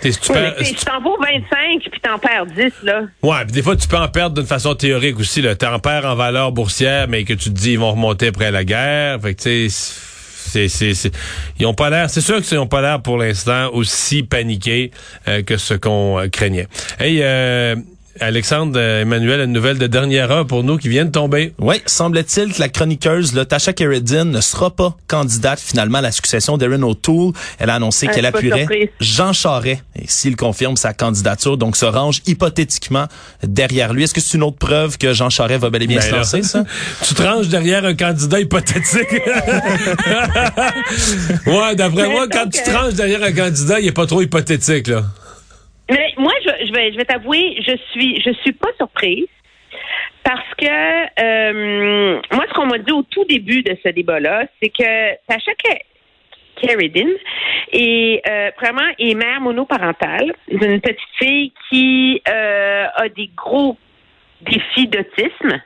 Si 0.00 0.10
tu 0.12 0.30
oui, 0.30 0.34
perds- 0.38 0.54
mais 0.58 0.64
si 0.64 0.74
tu 0.74 0.84
t'en 0.84 1.00
vaux 1.00 1.16
25 1.18 1.90
puis 1.90 2.00
t'en 2.00 2.18
perds 2.18 2.46
10, 2.46 2.72
là. 2.84 3.02
Ouais, 3.22 3.44
puis 3.44 3.52
des 3.52 3.62
fois, 3.62 3.74
tu 3.74 3.88
peux 3.88 3.96
en 3.96 4.06
perdre 4.08 4.36
d'une 4.36 4.46
façon 4.46 4.74
théorique 4.74 5.18
aussi. 5.18 5.40
Là. 5.42 5.56
T'en 5.56 5.78
perds 5.80 6.04
en 6.04 6.14
valeur 6.14 6.52
boursière, 6.52 7.08
mais 7.08 7.24
que 7.24 7.32
tu 7.32 7.48
te 7.50 7.54
dis 7.58 7.72
ils 7.72 7.78
vont 7.78 7.90
remonter 7.92 8.28
après 8.28 8.50
la 8.52 8.64
guerre. 8.64 9.20
Fait 9.20 9.34
que, 9.34 9.42
tu 9.42 9.68
sais, 9.70 10.00
c'est, 10.48 10.68
c'est, 10.68 11.12
ils 11.58 11.66
ont 11.66 11.74
pas 11.74 11.90
l'air, 11.90 12.10
c'est 12.10 12.20
sûr 12.20 12.40
qu'ils 12.42 12.58
ont 12.58 12.66
pas 12.66 12.80
l'air 12.80 13.02
pour 13.02 13.18
l'instant 13.18 13.70
aussi 13.72 14.22
paniqués 14.22 14.90
euh, 15.28 15.42
que 15.42 15.56
ce 15.56 15.74
qu'on 15.74 16.18
euh, 16.18 16.28
craignait. 16.28 16.68
Hey, 16.98 17.20
euh, 17.22 17.76
Alexandre, 18.20 18.78
euh, 18.78 19.02
Emmanuel, 19.02 19.40
une 19.40 19.52
nouvelle 19.52 19.78
de 19.78 19.86
dernière 19.86 20.30
heure 20.30 20.46
pour 20.46 20.64
nous 20.64 20.76
qui 20.78 20.88
vient 20.88 21.04
de 21.04 21.10
tomber. 21.10 21.52
Oui, 21.58 21.76
semble-t-il 21.86 22.52
que 22.52 22.60
la 22.60 22.68
chroniqueuse 22.68 23.34
là, 23.34 23.44
Tasha 23.44 23.72
Keredin 23.72 24.24
ne 24.26 24.40
sera 24.40 24.70
pas 24.70 24.96
candidate 25.06 25.60
finalement 25.60 25.98
à 25.98 26.02
la 26.02 26.12
succession 26.12 26.58
d'Erin 26.58 26.82
O'Toole. 26.82 27.32
Elle 27.58 27.70
a 27.70 27.74
annoncé 27.76 28.06
Ah, 28.08 28.12
qu'elle 28.14 28.26
appuierait 28.26 28.60
surprise. 28.60 28.88
Jean 29.00 29.32
Charest, 29.32 29.82
et 29.96 30.04
s'il 30.06 30.36
confirme 30.36 30.76
sa 30.76 30.92
candidature, 30.92 31.56
donc 31.56 31.76
se 31.76 31.86
range 31.86 32.20
hypothétiquement 32.26 33.06
derrière 33.42 33.92
lui. 33.92 34.04
Est-ce 34.04 34.14
que 34.14 34.20
c'est 34.20 34.36
une 34.36 34.42
autre 34.42 34.58
preuve 34.58 34.98
que 34.98 35.12
Jean 35.12 35.30
Charest 35.30 35.60
va 35.60 35.70
bel 35.70 35.82
et 35.82 35.86
bien 35.86 35.98
Ben 35.98 36.06
se 36.06 36.10
là, 36.10 36.18
lancer, 36.18 36.42
ça? 36.42 36.64
tu 37.02 37.14
te 37.14 37.22
ranges 37.22 37.48
derrière 37.48 37.84
un 37.84 37.94
candidat 37.94 38.40
hypothétique. 38.40 39.08
ouais, 41.46 41.74
d'après 41.76 42.08
moi, 42.08 42.26
quand 42.30 42.48
tu 42.50 42.62
te 42.62 42.70
ranges 42.70 42.94
derrière 42.94 43.22
un 43.22 43.32
candidat, 43.32 43.80
il 43.80 43.86
est 43.86 43.92
pas 43.92 44.06
trop 44.06 44.22
hypothétique, 44.22 44.88
là. 44.88 45.04
Mais 45.90 46.12
moi, 46.16 46.32
je, 46.44 46.66
je 46.66 46.72
vais, 46.72 46.92
je 46.92 46.96
vais 46.96 47.04
t'avouer, 47.04 47.56
je 47.66 47.76
suis, 47.90 48.20
je 48.20 48.30
suis 48.42 48.52
pas 48.52 48.68
surprise 48.76 49.26
parce 50.22 50.54
que 50.58 50.66
euh, 50.66 52.20
moi, 52.32 52.44
ce 52.48 52.54
qu'on 52.54 52.66
m'a 52.66 52.78
dit 52.78 52.92
au 52.92 53.02
tout 53.02 53.24
début 53.24 53.62
de 53.62 53.76
ce 53.82 53.88
débat-là, 53.88 54.44
c'est 54.60 54.68
que 54.68 55.16
Sacha 55.28 55.52
Ke- 55.52 55.80
Keredin 56.56 57.08
est 57.72 58.22
euh, 58.28 58.50
vraiment 58.60 58.90
est 58.98 59.14
mère 59.14 59.40
monoparentale 59.40 60.34
d'une 60.48 60.80
petite 60.80 60.98
fille 61.18 61.52
qui 61.70 62.20
euh, 62.28 62.86
a 62.94 63.08
des 63.08 63.30
gros 63.34 63.78
défis 64.42 64.88
d'autisme. 64.88 65.60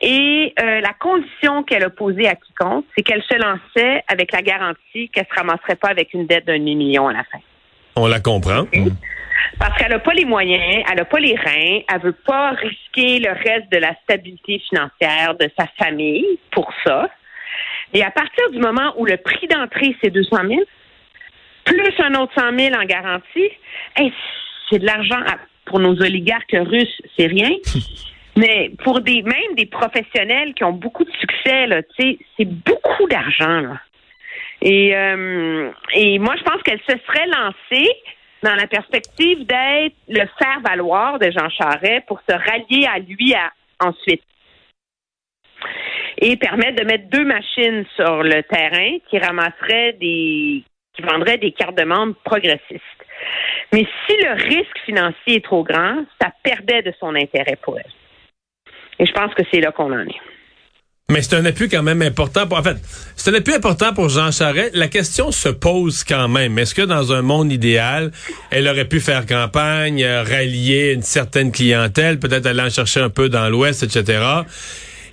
Et 0.00 0.54
euh, 0.60 0.80
la 0.80 0.92
condition 0.98 1.62
qu'elle 1.64 1.84
a 1.84 1.90
posée 1.90 2.28
à 2.28 2.36
quiconque, 2.36 2.84
c'est 2.96 3.02
qu'elle 3.02 3.22
se 3.22 3.34
lançait 3.34 4.02
avec 4.06 4.32
la 4.32 4.42
garantie 4.42 5.08
qu'elle 5.12 5.26
se 5.28 5.34
ramasserait 5.34 5.76
pas 5.76 5.88
avec 5.88 6.14
une 6.14 6.26
dette 6.26 6.46
d'un 6.46 6.58
demi-million 6.58 7.08
à 7.08 7.12
la 7.12 7.24
fin. 7.24 7.38
On 7.96 8.06
la 8.06 8.20
comprend. 8.20 8.64
Parce 9.58 9.76
qu'elle 9.78 9.90
n'a 9.90 9.98
pas 9.98 10.12
les 10.12 10.24
moyens, 10.24 10.84
elle 10.88 10.96
n'a 10.96 11.04
pas 11.04 11.20
les 11.20 11.34
reins, 11.34 11.80
elle 11.92 12.00
veut 12.02 12.16
pas 12.26 12.50
risquer 12.50 13.18
le 13.18 13.30
reste 13.30 13.70
de 13.72 13.78
la 13.78 13.94
stabilité 14.02 14.60
financière 14.68 15.34
de 15.34 15.48
sa 15.58 15.66
famille 15.78 16.38
pour 16.50 16.72
ça. 16.84 17.08
Et 17.92 18.02
à 18.04 18.10
partir 18.10 18.50
du 18.50 18.58
moment 18.58 18.94
où 18.96 19.06
le 19.06 19.16
prix 19.16 19.46
d'entrée, 19.48 19.96
c'est 20.02 20.10
200 20.10 20.36
000, 20.48 20.60
plus 21.64 21.92
un 21.98 22.14
autre 22.14 22.32
100 22.38 22.58
000 22.58 22.74
en 22.74 22.84
garantie, 22.84 23.50
hey, 23.96 24.12
c'est 24.70 24.78
de 24.78 24.86
l'argent 24.86 25.20
pour 25.64 25.80
nos 25.80 26.00
oligarques 26.00 26.56
russes, 26.58 27.00
c'est 27.16 27.26
rien. 27.26 27.50
Mais 28.36 28.70
pour 28.84 29.00
des 29.00 29.22
même 29.22 29.54
des 29.56 29.66
professionnels 29.66 30.54
qui 30.54 30.62
ont 30.62 30.72
beaucoup 30.72 31.04
de 31.04 31.10
succès, 31.18 31.66
là, 31.66 31.82
c'est 31.98 32.44
beaucoup 32.44 33.08
d'argent. 33.08 33.60
là. 33.60 33.80
Et, 34.62 34.94
euh, 34.96 35.70
et 35.92 36.18
moi, 36.18 36.34
je 36.36 36.44
pense 36.44 36.62
qu'elle 36.62 36.80
se 36.80 36.96
serait 37.06 37.26
lancée 37.26 37.90
dans 38.42 38.54
la 38.54 38.66
perspective 38.66 39.46
d'être 39.46 39.96
le 40.08 40.26
faire-valoir 40.38 41.18
de 41.18 41.30
Jean 41.30 41.48
Charest 41.50 42.06
pour 42.06 42.20
se 42.28 42.34
rallier 42.34 42.86
à 42.86 42.98
lui 42.98 43.34
ensuite. 43.80 44.22
et 46.20 46.36
permettre 46.36 46.82
de 46.82 46.84
mettre 46.84 47.08
deux 47.10 47.24
machines 47.24 47.84
sur 47.94 48.22
le 48.22 48.42
terrain 48.42 48.98
qui 49.08 49.18
ramasseraient 49.18 49.92
des 49.94 50.64
qui 50.94 51.02
vendraient 51.02 51.38
des 51.38 51.52
cartes 51.52 51.78
de 51.78 51.84
membres 51.84 52.16
progressistes. 52.24 52.82
Mais 53.72 53.86
si 54.06 54.16
le 54.16 54.32
risque 54.32 54.78
financier 54.84 55.36
est 55.36 55.44
trop 55.44 55.62
grand, 55.62 56.04
ça 56.20 56.32
perdait 56.42 56.82
de 56.82 56.92
son 56.98 57.14
intérêt 57.14 57.56
pour 57.62 57.78
elle. 57.78 57.92
Et 58.98 59.06
je 59.06 59.12
pense 59.12 59.32
que 59.34 59.44
c'est 59.52 59.60
là 59.60 59.70
qu'on 59.70 59.92
en 59.92 60.06
est. 60.06 60.20
Mais 61.10 61.22
c'est 61.22 61.36
un 61.36 61.44
appui 61.46 61.70
quand 61.70 61.82
même 61.82 62.02
important. 62.02 62.46
Pour, 62.46 62.58
en 62.58 62.62
fait, 62.62 62.76
c'est 63.16 63.30
un 63.30 63.34
appui 63.34 63.54
important 63.54 63.94
pour 63.94 64.10
Jean 64.10 64.30
Charest. 64.30 64.74
La 64.74 64.88
question 64.88 65.32
se 65.32 65.48
pose 65.48 66.04
quand 66.04 66.28
même. 66.28 66.58
Est-ce 66.58 66.74
que 66.74 66.82
dans 66.82 67.14
un 67.14 67.22
monde 67.22 67.50
idéal, 67.50 68.12
elle 68.50 68.68
aurait 68.68 68.84
pu 68.84 69.00
faire 69.00 69.24
campagne, 69.24 70.04
euh, 70.04 70.22
rallier 70.22 70.92
une 70.92 71.00
certaine 71.00 71.50
clientèle, 71.50 72.18
peut-être 72.18 72.44
aller 72.44 72.60
en 72.60 72.68
chercher 72.68 73.00
un 73.00 73.08
peu 73.08 73.30
dans 73.30 73.48
l'Ouest, 73.48 73.84
etc. 73.84 74.22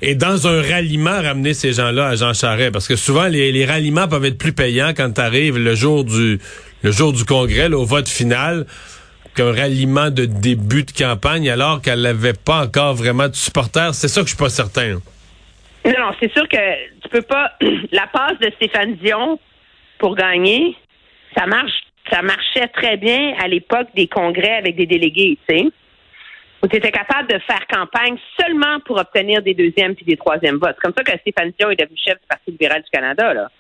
Et 0.02 0.16
dans 0.16 0.48
un 0.48 0.62
ralliement, 0.62 1.22
ramener 1.22 1.54
ces 1.54 1.72
gens-là 1.72 2.10
à 2.10 2.16
Jean 2.18 2.34
Charest? 2.34 2.74
Parce 2.74 2.90
que 2.90 2.98
souvent, 2.98 3.28
les, 3.28 3.66
ralliements 3.66 4.10
peuvent 4.10 4.26
être 4.26 4.38
plus 4.38 4.52
payants 4.52 4.92
quand 4.94 5.14
tu 5.14 5.22
arrives 5.22 5.58
le 5.58 5.76
jour 5.76 6.04
du 6.04 6.40
le 6.84 6.92
jour 6.92 7.14
du 7.14 7.24
congrès, 7.24 7.72
au 7.72 7.86
vote 7.86 8.10
final 8.10 8.66
qu'un 9.34 9.54
ralliement 9.54 10.10
de 10.10 10.26
début 10.26 10.84
de 10.84 10.92
campagne 10.92 11.50
alors 11.50 11.82
qu'elle 11.82 12.02
n'avait 12.02 12.34
pas 12.34 12.66
encore 12.66 12.96
vraiment 12.96 13.30
de 13.30 13.36
supporters. 13.36 13.96
C'est 13.96 14.10
ça 14.10 14.20
que 14.20 14.28
je 14.28 14.32
suis 14.32 14.38
pas 14.38 14.50
certain. 14.50 15.00
Non, 15.86 15.94
non, 16.00 16.12
c'est 16.20 16.32
sûr 16.32 16.48
que 16.48 17.00
tu 17.02 17.10
peux 17.10 17.22
pas. 17.22 17.54
La 17.92 18.08
passe 18.08 18.40
de 18.40 18.50
Stéphane 18.56 18.96
Dion 18.96 19.40
pour 20.00 20.16
gagner, 20.16 20.76
ça 21.38 21.46
marche, 21.46 21.84
ça 22.12 22.22
marchait 22.24 22.68
très 22.70 22.98
bien 22.98 23.36
à 23.40 23.48
l'époque 23.48 23.88
des 23.96 24.08
congrès 24.08 24.56
avec 24.56 24.76
des 24.76 24.88
délégués, 24.88 25.38
tu 25.48 25.56
sais, 25.56 25.66
où 26.64 26.68
tu 26.68 26.76
étais 26.76 26.92
capable 26.92 27.30
de 27.30 27.38
faire 27.40 27.68
campagne 27.68 28.18
seulement 28.40 28.80
pour 28.86 28.98
obtenir 28.98 29.44
des 29.44 29.54
deuxièmes 29.54 29.96
puis 29.96 30.06
des 30.06 30.18
troisièmes 30.18 30.58
votes. 30.58 30.76
C'est 30.76 30.82
comme 30.82 30.94
ça 30.98 31.04
que 31.04 31.20
Stéphane 31.20 31.54
Dion 31.58 31.70
est 31.70 31.80
devenu 31.80 31.98
chef 31.98 32.16
du 32.16 32.28
Parti 32.28 32.52
libéral 32.52 32.82
du 32.82 32.90
Canada, 32.90 33.34
là. 33.34 33.52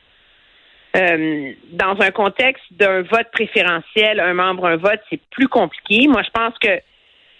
Euh, 0.98 1.52
dans 1.74 2.00
un 2.00 2.12
contexte 2.12 2.64
d'un 2.72 3.02
vote 3.02 3.28
préférentiel, 3.34 4.22
un 4.22 4.34
membre, 4.34 4.66
un 4.66 4.78
vote, 4.78 5.02
c'est 5.10 5.20
plus 5.30 5.50
compliqué. 5.50 6.08
Moi, 6.08 6.22
je 6.24 6.30
pense 6.30 6.58
que 6.58 6.80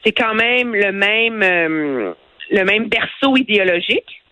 c'est 0.04 0.12
quand 0.12 0.34
même 0.34 0.76
le 0.76 0.92
même, 0.92 1.42
euh, 1.42 2.14
le 2.52 2.64
même 2.66 2.90
berceau 2.90 3.38
idéologique 3.38 4.25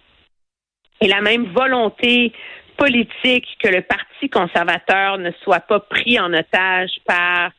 et 1.01 1.07
la 1.07 1.21
même 1.21 1.45
volonté 1.53 2.31
politique 2.77 3.45
que 3.61 3.67
le 3.67 3.81
Parti 3.81 4.29
conservateur 4.29 5.17
ne 5.17 5.31
soit 5.43 5.61
pas 5.61 5.79
pris 5.79 6.19
en 6.19 6.33
otage 6.33 6.91
par 7.05 7.51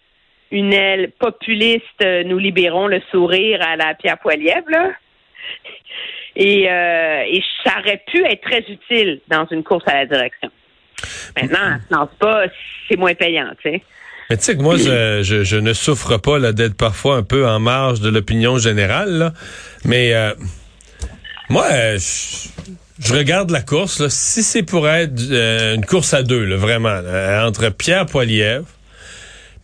une 0.51 0.73
aile 0.73 1.11
populiste, 1.19 1.83
euh, 2.03 2.23
nous 2.25 2.39
libérons 2.39 2.87
le 2.87 3.01
sourire 3.11 3.61
à 3.63 3.77
la 3.77 3.95
Pierre 3.95 4.19
Poilievre, 4.19 4.71
là. 4.71 4.91
Et, 6.37 6.71
euh, 6.71 7.23
et 7.27 7.43
ça 7.65 7.79
aurait 7.79 8.03
pu 8.07 8.25
être 8.25 8.43
très 8.43 8.65
utile 8.69 9.21
dans 9.29 9.47
une 9.51 9.63
course 9.63 9.85
à 9.87 9.95
la 9.95 10.07
direction. 10.07 10.51
Maintenant, 11.37 11.79
non, 11.91 12.09
pas, 12.19 12.45
c'est 12.89 12.97
moins 12.97 13.15
payant, 13.15 13.51
tu 13.63 13.71
sais. 13.71 13.83
Mais 14.31 14.37
tu 14.37 14.43
sais 14.43 14.57
que 14.57 14.63
moi, 14.63 14.77
je, 14.77 15.23
je, 15.45 15.57
ne 15.57 15.73
souffre 15.73 16.17
pas 16.17 16.53
d'être 16.53 16.77
parfois 16.77 17.17
un 17.17 17.23
peu 17.23 17.47
en 17.47 17.61
marge 17.61 18.01
de 18.01 18.09
l'opinion 18.09 18.59
générale, 18.59 19.11
là. 19.11 19.33
mais 19.85 20.15
euh, 20.15 20.35
moi, 21.51 21.67
je, 21.71 22.49
je 22.99 23.15
regarde 23.15 23.51
la 23.51 23.63
course. 23.63 24.09
Si 24.09 24.43
c'est 24.43 24.63
pour 24.63 24.89
être 24.89 25.13
euh, 25.31 25.75
une 25.75 25.85
course 25.85 26.15
à 26.15 26.23
deux, 26.23 26.45
là, 26.45 26.57
vraiment, 26.57 27.01
entre 27.47 27.71
Pierre 27.71 28.07
Poilievre 28.07 28.67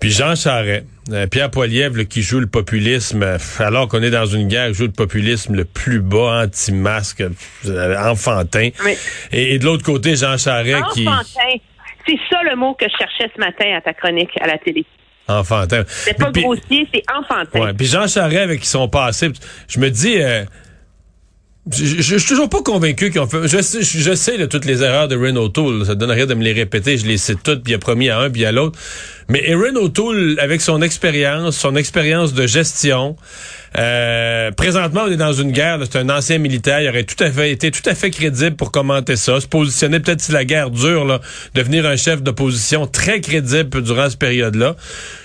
puis 0.00 0.10
Jean 0.10 0.34
Charret. 0.34 0.84
Euh, 1.12 1.26
Pierre 1.26 1.50
Poilievre 1.50 2.04
qui 2.08 2.22
joue 2.22 2.40
le 2.40 2.46
populisme, 2.46 3.22
euh, 3.22 3.38
alors 3.58 3.86
qu'on 3.86 4.02
est 4.02 4.10
dans 4.10 4.26
une 4.26 4.48
guerre, 4.48 4.72
joue 4.72 4.86
le 4.86 4.92
populisme 4.92 5.54
le 5.54 5.64
plus 5.64 6.00
bas, 6.00 6.44
anti-masque, 6.44 7.22
enfantin. 7.66 8.70
Et, 9.30 9.58
de 9.58 9.64
l'autre 9.64 9.84
côté, 9.84 10.16
Jean 10.16 10.38
Charret 10.38 10.80
qui... 10.94 11.06
Enfantin. 11.06 11.58
C'est 12.06 12.18
ça 12.30 12.42
le 12.42 12.56
mot 12.56 12.74
que 12.74 12.86
je 12.86 12.96
cherchais 12.96 13.30
ce 13.34 13.38
matin 13.38 13.76
à 13.76 13.80
ta 13.82 13.92
chronique 13.92 14.30
à 14.40 14.46
la 14.46 14.56
télé. 14.56 14.86
Enfantin. 15.28 15.84
C'est 15.86 16.16
pas 16.16 16.32
grossier, 16.32 16.88
c'est 16.92 17.04
enfantin. 17.14 17.60
Ouais, 17.60 17.74
puis 17.74 17.86
Jean 17.86 18.08
Charret 18.08 18.38
avec 18.38 18.64
son 18.64 18.88
passé, 18.88 19.30
je 19.68 19.78
me 19.78 19.90
dis... 19.90 20.18
Je, 21.72 22.16
suis 22.16 22.28
toujours 22.28 22.48
pas 22.48 22.62
convaincu 22.62 23.10
qu'ils 23.10 23.20
ont 23.20 23.26
fait. 23.26 23.46
Je, 23.46 23.58
je, 23.80 24.14
sais 24.14 24.38
de 24.38 24.46
toutes 24.46 24.64
les 24.64 24.82
erreurs 24.82 25.08
de 25.08 25.16
Renault 25.16 25.48
Tool. 25.48 25.86
Ça 25.86 25.94
donne 25.94 26.10
rien 26.10 26.26
de 26.26 26.34
me 26.34 26.42
les 26.42 26.52
répéter. 26.52 26.98
Je 26.98 27.06
les 27.06 27.16
sais 27.16 27.36
toutes, 27.36 27.62
puis 27.62 27.72
il 27.72 27.76
a 27.76 27.78
promis 27.78 28.08
à 28.08 28.18
un, 28.18 28.30
puis 28.30 28.44
à 28.44 28.52
l'autre. 28.52 28.78
Mais 29.28 29.48
Erin 29.48 29.76
O'Toole, 29.76 30.38
avec 30.40 30.60
son 30.60 30.82
expérience, 30.82 31.56
son 31.56 31.76
expérience 31.76 32.34
de 32.34 32.46
gestion, 32.46 33.16
euh, 33.78 34.50
présentement, 34.50 35.02
on 35.06 35.12
est 35.12 35.16
dans 35.16 35.32
une 35.32 35.52
guerre. 35.52 35.78
C'est 35.82 35.98
un 35.98 36.08
ancien 36.10 36.38
militaire. 36.38 36.80
Il 36.80 36.88
aurait 36.88 37.04
tout 37.04 37.22
à 37.22 37.30
fait 37.30 37.52
été 37.52 37.70
tout 37.70 37.88
à 37.88 37.94
fait 37.94 38.10
crédible 38.10 38.56
pour 38.56 38.72
commenter 38.72 39.16
ça, 39.16 39.40
se 39.40 39.46
positionner 39.46 40.00
peut-être 40.00 40.20
si 40.20 40.32
la 40.32 40.44
guerre 40.44 40.70
dure, 40.70 41.04
là, 41.04 41.20
devenir 41.54 41.86
un 41.86 41.96
chef 41.96 42.22
d'opposition 42.22 42.86
très 42.86 43.20
crédible 43.20 43.82
durant 43.82 44.10
cette 44.10 44.18
période-là. 44.18 44.76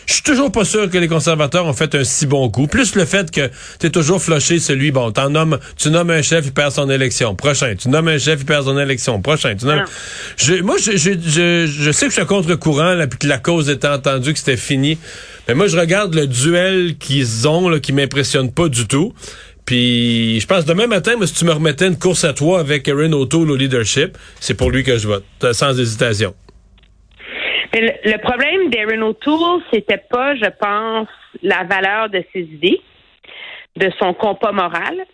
Je 0.06 0.14
suis 0.14 0.24
toujours 0.24 0.52
pas 0.52 0.66
sûr 0.66 0.88
que 0.90 1.00
les 1.00 1.08
conservateurs 1.08 1.66
ont 1.66 1.74
fait 1.74 1.96
un 1.96 2.04
si 2.04 2.28
bon 2.28 2.48
coup. 2.50 2.68
Plus 2.68 2.96
le 2.96 3.06
fait 3.06 3.32
que 3.32 3.50
tu 3.80 3.88
es 3.88 3.90
toujours 3.90 4.22
floché 4.22 4.60
celui, 4.60 4.92
bon, 4.92 5.12
t'en 5.12 5.32
nommes, 5.32 5.58
tu 5.78 5.90
nommes 5.90 6.12
un 6.12 6.22
chef, 6.22 6.46
il 6.46 6.52
perd 6.54 6.72
son 6.72 6.90
élection. 6.92 7.34
Prochain. 7.34 7.74
Tu 7.76 7.90
nommes 7.90 8.08
un 8.10 8.20
chef, 8.20 8.42
il 8.42 8.46
perd 8.46 8.66
son 8.66 8.78
élection. 8.78 9.20
Prochain. 9.22 9.56
Tu 9.56 9.66
nommes... 9.66 9.86
je, 10.38 10.62
moi, 10.62 10.76
je, 10.78 10.96
je, 10.96 11.66
je, 11.68 11.92
sais 11.92 12.06
que 12.06 12.12
je 12.12 12.20
suis 12.20 12.28
contre-courant, 12.28 12.94
là, 12.94 13.08
puis 13.08 13.18
que 13.18 13.28
la 13.28 13.40
cause 13.40 13.70
étant 13.70 13.94
entendu 13.94 14.34
que 14.34 14.40
c'était 14.40 14.58
fini. 14.58 15.00
Mais 15.48 15.54
moi, 15.54 15.68
je 15.68 15.78
regarde 15.78 16.16
le 16.16 16.28
duel 16.28 16.98
qu'ils 16.98 17.48
ont, 17.48 17.70
là, 17.70 17.80
qui 17.80 17.94
m'impressionne 17.94 18.52
pas 18.52 18.68
du 18.68 18.88
tout. 18.88 19.14
Puis, 19.66 20.40
je 20.40 20.48
pense 20.48 20.66
demain 20.66 20.88
matin, 20.88 21.14
si 21.26 21.34
tu 21.34 21.46
me 21.46 21.52
remettais 21.52 21.88
une 21.88 21.98
course 21.98 22.24
à 22.24 22.34
toi 22.34 22.60
avec 22.60 22.88
Erin 22.88 23.12
O'Toole 23.14 23.50
au 23.52 23.56
leadership, 23.56 24.18
c'est 24.40 24.56
pour 24.56 24.70
lui 24.70 24.84
que 24.84 24.98
je 24.98 25.08
vote, 25.08 25.26
sans 25.54 25.80
hésitation. 25.80 26.36
le, 27.74 28.18
problème 28.18 28.70
d'Erin 28.70 29.02
O'Toole, 29.02 29.62
c'était 29.74 30.02
pas, 30.10 30.36
je 30.36 30.50
pense, 30.60 31.08
la 31.42 31.64
valeur 31.64 32.10
de 32.10 32.24
ses 32.32 32.42
idées, 32.42 32.82
de 33.76 33.92
son 34.00 34.14
compas 34.14 34.52
moral. 34.52 35.06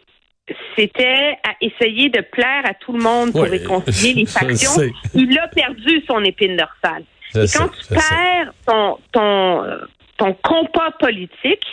C'était 0.77 1.37
à 1.47 1.55
essayer 1.61 2.09
de 2.09 2.19
plaire 2.19 2.63
à 2.65 2.73
tout 2.73 2.91
le 2.91 3.01
monde 3.01 3.31
pour 3.31 3.43
réconcilier 3.43 4.13
les 4.21 4.25
factions. 4.25 4.81
Il 5.13 5.39
a 5.39 5.47
perdu 5.47 6.03
son 6.09 6.21
épine 6.23 6.57
dorsale. 6.57 7.03
Et 7.35 7.47
quand 7.57 7.69
tu 7.69 7.93
perds 7.93 8.53
ton, 8.65 8.97
ton, 9.13 9.63
compas 10.43 10.91
politique, 10.99 11.65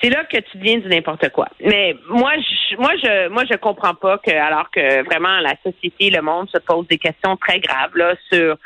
c'est 0.00 0.10
là 0.10 0.24
que 0.24 0.38
tu 0.38 0.58
deviens 0.58 0.78
du 0.78 0.88
n'importe 0.88 1.28
quoi. 1.30 1.48
Mais 1.60 1.94
moi, 2.08 2.32
je, 2.38 2.76
moi, 2.76 2.92
je, 2.96 3.28
moi, 3.28 3.44
je 3.50 3.56
comprends 3.56 3.94
pas 3.94 4.18
que, 4.18 4.30
alors 4.30 4.70
que 4.70 5.04
vraiment 5.04 5.40
la 5.40 5.54
société, 5.62 6.10
le 6.10 6.22
monde 6.22 6.48
se 6.50 6.58
pose 6.58 6.86
des 6.88 6.98
questions 6.98 7.36
très 7.36 7.60
graves 7.60 7.96
là 7.96 8.14
sur 8.32 8.56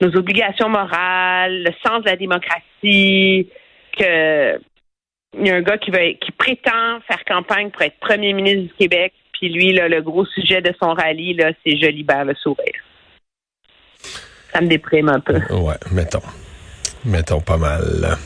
nos 0.00 0.16
obligations 0.16 0.68
morales, 0.68 1.64
le 1.64 1.72
sens 1.86 2.02
de 2.02 2.08
la 2.08 2.16
démocratie, 2.16 3.48
que 3.96 4.60
il 5.38 5.46
y 5.46 5.50
a 5.50 5.54
un 5.54 5.62
gars 5.62 5.78
qui 5.78 5.92
veut, 5.92 6.14
qui 6.20 6.32
prétend 6.32 7.00
faire 7.06 7.24
campagne 7.24 7.70
pour 7.70 7.82
être 7.82 7.98
premier 8.00 8.32
ministre 8.32 8.62
du 8.62 8.74
Québec, 8.74 9.12
puis 9.32 9.48
lui, 9.48 9.72
là, 9.72 9.88
le 9.88 10.02
gros 10.02 10.26
sujet 10.26 10.60
de 10.60 10.74
son 10.82 10.92
rallye, 10.92 11.34
là, 11.34 11.52
c'est 11.64 11.76
je 11.76 11.86
libère 11.86 12.24
le 12.24 12.34
sourire 12.34 12.82
ça 14.52 14.60
me 14.60 14.66
déprime 14.66 15.08
un 15.08 15.20
peu. 15.20 15.38
Ouais, 15.54 15.76
mettons. 15.92 16.22
Mettons 17.04 17.40
pas 17.40 17.56
mal. 17.56 18.18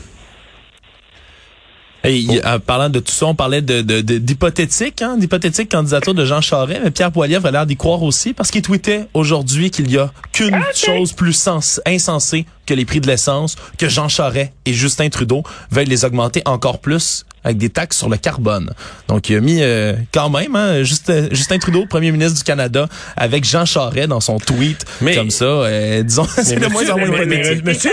Hey, 2.05 2.39
en 2.45 2.59
parlant 2.59 2.89
de 2.89 2.99
tout 2.99 3.11
ça, 3.11 3.25
on 3.25 3.33
parlait 3.33 3.63
de, 3.63 3.81
d'hypothétique, 4.01 5.01
hein, 5.01 5.17
d'hypothétique 5.17 5.71
candidature 5.71 6.13
de 6.13 6.23
Jean 6.23 6.39
Charest, 6.39 6.81
mais 6.83 6.91
Pierre 6.91 7.11
Poilievre 7.11 7.47
a 7.47 7.51
l'air 7.51 7.65
d'y 7.65 7.77
croire 7.77 8.03
aussi 8.03 8.33
parce 8.33 8.51
qu'il 8.51 8.61
tweetait 8.61 9.07
aujourd'hui 9.15 9.71
qu'il 9.71 9.89
y 9.89 9.97
a 9.97 10.11
qu'une 10.31 10.61
chose 10.75 11.13
plus 11.13 11.33
sens, 11.33 11.81
insensée 11.83 12.45
que 12.67 12.75
les 12.75 12.85
prix 12.85 13.01
de 13.01 13.07
l'essence, 13.07 13.55
que 13.79 13.89
Jean 13.89 14.07
Charest 14.07 14.51
et 14.67 14.73
Justin 14.73 15.09
Trudeau 15.09 15.41
veulent 15.71 15.87
les 15.87 16.05
augmenter 16.05 16.43
encore 16.45 16.77
plus 16.77 17.24
avec 17.45 17.57
des 17.57 17.69
taxes 17.69 17.97
sur 17.97 18.09
le 18.09 18.17
carbone. 18.17 18.71
Donc, 19.07 19.29
il 19.29 19.37
a 19.37 19.39
mis 19.39 19.59
euh, 19.61 19.93
quand 20.11 20.31
même 20.31 20.55
hein, 20.55 20.81
Justin, 20.83 21.27
Justin, 21.31 21.59
Trudeau, 21.59 21.85
premier 21.85 22.11
ministre 22.11 22.35
du 22.37 22.43
Canada, 22.43 22.89
avec 23.15 23.45
Jean 23.45 23.63
Charest 23.65 24.09
dans 24.09 24.19
son 24.19 24.39
tweet, 24.39 24.83
comme 25.13 25.29
ça. 25.29 25.45
Euh, 25.45 26.01
disons, 26.03 26.25
c'est 26.43 26.59
le 26.59 26.67
moins 26.69 26.89
en 26.89 26.97
moins 26.97 27.25
Monsieur, 27.63 27.91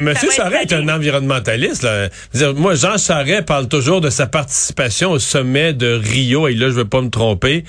monsieur 0.00 0.30
Charest 0.30 0.72
est 0.72 0.76
un 0.76 0.88
environnementaliste. 0.88 1.82
Là. 1.82 2.08
Dire, 2.32 2.54
moi, 2.54 2.74
Jean 2.74 2.96
Charest 2.96 3.42
parle 3.42 3.68
toujours 3.68 4.00
de 4.00 4.08
sa 4.08 4.26
participation 4.26 5.10
au 5.12 5.18
sommet 5.18 5.74
de 5.74 6.00
Rio, 6.02 6.48
et 6.48 6.54
là, 6.54 6.68
je 6.68 6.74
veux 6.74 6.86
pas 6.86 7.02
me 7.02 7.10
tromper, 7.10 7.64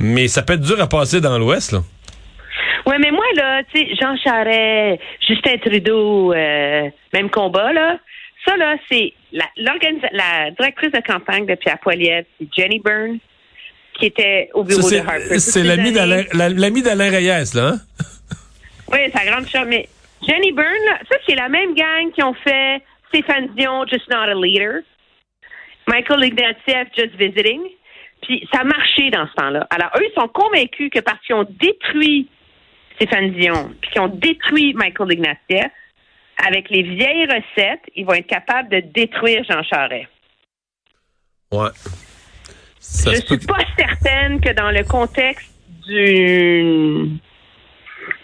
mais 0.00 0.28
ça 0.28 0.42
peut 0.42 0.54
être 0.54 0.62
dur 0.62 0.80
à 0.80 0.88
passer 0.88 1.20
dans 1.20 1.38
l'Ouest. 1.38 1.72
Là. 1.72 1.80
Ouais, 2.88 2.96
mais 2.98 3.10
moi, 3.10 3.24
là, 3.36 3.62
tu 3.64 3.80
sais, 3.80 3.94
Jean 4.00 4.16
Charest, 4.16 5.00
Justin 5.20 5.58
Trudeau, 5.58 6.32
euh, 6.32 6.88
même 7.12 7.28
combat, 7.28 7.72
là. 7.72 7.98
Ça, 8.44 8.56
là, 8.56 8.76
c'est 8.90 9.12
la, 9.32 9.44
la 9.56 10.50
directrice 10.52 10.92
de 10.92 11.00
campagne 11.00 11.46
de 11.46 11.54
Pierre 11.54 11.78
Poilievre, 11.78 12.26
c'est 12.38 12.48
Jenny 12.56 12.78
Byrne, 12.78 13.18
qui 13.94 14.06
était 14.06 14.48
au 14.54 14.64
bureau 14.64 14.88
de 14.88 14.96
Harper. 14.96 15.38
C'est 15.38 15.64
l'ami 15.64 15.92
d'Alain, 15.92 17.10
Reyes, 17.10 17.54
là, 17.54 17.72
hein? 17.74 17.78
Oui, 18.92 18.98
sa 19.14 19.24
grande 19.24 19.46
chère. 19.48 19.66
Mais 19.66 19.88
Jenny 20.26 20.52
Byrne, 20.52 20.84
là, 20.86 20.98
ça, 21.10 21.18
c'est 21.26 21.34
la 21.34 21.48
même 21.48 21.74
gang 21.74 22.10
qui 22.14 22.22
ont 22.22 22.34
fait 22.34 22.82
Stéphane 23.08 23.48
Dion, 23.56 23.86
Just 23.86 24.08
Not 24.08 24.30
a 24.30 24.34
Leader. 24.34 24.80
Michael 25.88 26.24
Ignatieff, 26.24 26.88
Just 26.96 27.16
Visiting. 27.16 27.62
Puis 28.22 28.46
ça 28.52 28.60
a 28.60 28.64
marché 28.64 29.10
dans 29.10 29.26
ce 29.26 29.32
temps-là. 29.34 29.66
Alors, 29.70 29.90
eux, 29.96 30.04
ils 30.04 30.14
sont 30.14 30.28
convaincus 30.28 30.90
que 30.92 31.00
parce 31.00 31.20
qu'ils 31.24 31.34
ont 31.34 31.46
détruit 31.48 32.28
Stéphane 32.96 33.30
Dion, 33.32 33.72
puis 33.80 33.90
qu'ils 33.90 34.00
ont 34.02 34.08
détruit 34.08 34.74
Michael 34.74 35.12
Ignatieff, 35.12 35.70
avec 36.46 36.70
les 36.70 36.82
vieilles 36.82 37.26
recettes, 37.26 37.82
ils 37.96 38.04
vont 38.04 38.14
être 38.14 38.26
capables 38.26 38.68
de 38.68 38.80
détruire 38.80 39.44
Jean 39.48 39.62
Charest. 39.62 40.08
Ouais. 41.52 41.70
Je 42.80 43.10
ne 43.10 43.14
suis 43.16 43.46
pas 43.46 43.64
certaine 43.76 44.40
que 44.40 44.52
dans 44.52 44.70
le 44.70 44.84
contexte 44.84 45.50
du 45.86 47.18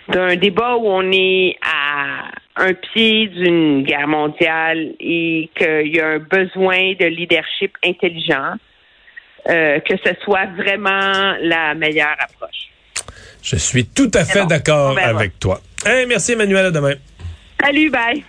d'un 0.08 0.36
débat 0.36 0.76
où 0.76 0.86
on 0.86 1.10
est 1.12 1.56
à 1.62 2.30
un 2.56 2.74
pied 2.74 3.28
d'une 3.28 3.82
guerre 3.84 4.06
mondiale 4.06 4.94
et 5.00 5.50
qu'il 5.56 5.94
y 5.94 6.00
a 6.00 6.08
un 6.08 6.18
besoin 6.18 6.92
de 7.00 7.06
leadership 7.06 7.72
intelligent, 7.84 8.54
euh, 9.48 9.80
que 9.80 9.94
ce 10.04 10.14
soit 10.22 10.46
vraiment 10.56 11.34
la 11.40 11.74
meilleure 11.74 12.16
approche. 12.18 12.68
Je 13.42 13.56
suis 13.56 13.86
tout 13.86 14.10
à 14.14 14.24
fait 14.24 14.46
d'accord 14.46 14.96
avec 14.98 15.38
toi. 15.38 15.60
merci 16.06 16.32
Emmanuel, 16.32 16.66
à 16.66 16.70
demain. 16.70 16.94
Salut, 17.60 17.90
bye. 17.92 18.24